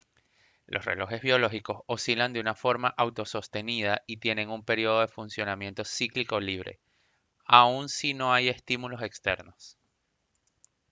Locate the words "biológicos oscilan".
1.21-2.33